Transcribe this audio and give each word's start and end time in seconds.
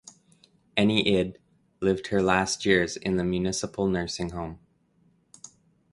Enni 0.75 1.05
Id 1.05 1.37
lived 1.79 2.07
her 2.07 2.23
last 2.23 2.65
years 2.65 2.97
in 2.97 3.17
the 3.17 3.23
municipal 3.23 3.85
nursing 3.87 4.31
home. 4.31 4.57